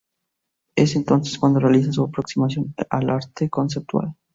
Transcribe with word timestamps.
Es 0.75 0.95
entonces 0.95 1.37
cuando 1.37 1.59
realiza 1.59 1.91
su 1.91 2.03
aproximación 2.03 2.73
al 2.89 3.11
Arte 3.11 3.51
Conceptual. 3.51 4.15